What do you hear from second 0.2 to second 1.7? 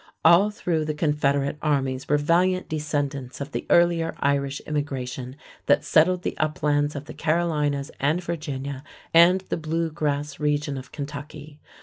All through the Confederate